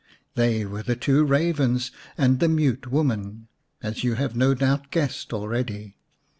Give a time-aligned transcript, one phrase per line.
[0.33, 3.49] They were the two ravens and the Mute Woman,
[3.83, 5.95] as you have no doubt guessed already.